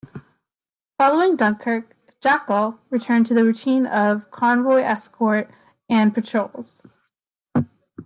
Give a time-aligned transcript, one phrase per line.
[0.97, 5.51] Following Dunkirk, "Jackal" returned to the routine of convoy escort
[5.91, 6.81] and patrols.